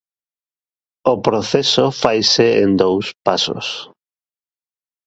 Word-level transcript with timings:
O 1.13 1.15
proceso 1.25 1.85
faise 2.01 2.47
en 2.63 2.69
dous 2.83 3.05
pasos. 3.27 3.67